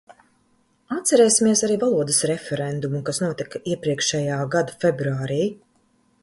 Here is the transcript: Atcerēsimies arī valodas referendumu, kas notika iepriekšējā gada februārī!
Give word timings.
Atcerēsimies 0.95 1.61
arī 1.67 1.75
valodas 1.83 2.21
referendumu, 2.31 3.03
kas 3.11 3.21
notika 3.25 3.63
iepriekšējā 3.75 4.41
gada 4.57 4.77
februārī! 4.87 5.41